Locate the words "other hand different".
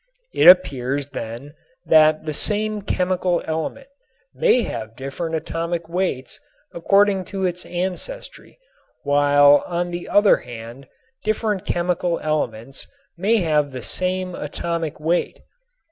10.09-11.67